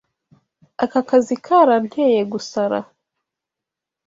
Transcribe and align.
Aka 0.83 1.01
kazi 1.09 1.35
karanteye 1.45 2.21
gusara. 2.31 2.79